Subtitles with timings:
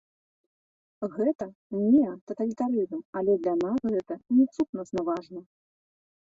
[1.17, 1.45] Гэта
[1.75, 5.39] неататалітарызм, але для нас гэта не сутнасна важна.